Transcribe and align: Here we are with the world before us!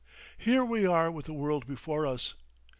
Here 0.39 0.65
we 0.65 0.87
are 0.87 1.11
with 1.11 1.27
the 1.27 1.33
world 1.33 1.67
before 1.67 2.07
us! 2.07 2.33